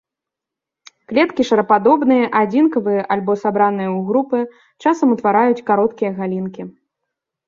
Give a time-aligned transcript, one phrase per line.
[1.09, 4.39] Клеткі шарападобныя, адзінкавыя альбо сабраныя ў групы,
[4.87, 6.61] часам ўтвараюць кароткія галінкі.